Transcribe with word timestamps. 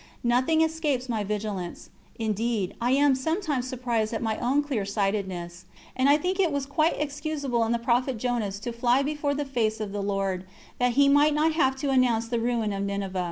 Nothing 0.23 0.61
escapes 0.61 1.07
my 1.07 1.23
vigilance; 1.23 1.91
indeed, 2.17 2.73
I 2.81 2.89
am 2.93 3.13
sometimes 3.13 3.67
surprised 3.67 4.15
at 4.15 4.21
my 4.23 4.39
own 4.39 4.63
clear 4.63 4.83
sightedness, 4.83 5.65
and 5.95 6.09
I 6.09 6.17
think 6.17 6.39
it 6.39 6.51
was 6.51 6.65
quite 6.65 6.99
excusable 6.99 7.63
in 7.65 7.71
the 7.71 7.77
prophet 7.77 8.17
Jonas 8.17 8.57
to 8.61 8.73
fly 8.73 9.03
before 9.03 9.35
the 9.35 9.45
face 9.45 9.79
of 9.79 9.91
the 9.91 10.01
Lord, 10.01 10.43
that 10.79 10.93
he 10.93 11.07
might 11.07 11.35
not 11.35 11.51
have 11.53 11.75
to 11.75 11.91
announce 11.91 12.27
the 12.29 12.39
ruin 12.39 12.73
of 12.73 12.81
Ninive. 12.81 13.13